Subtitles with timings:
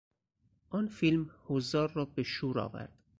[0.69, 2.97] آن فیلم حضار را به شور آورد.